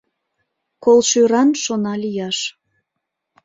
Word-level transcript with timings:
Колшӱран 0.83 1.49
шона 1.63 1.93
лияш. 2.03 2.37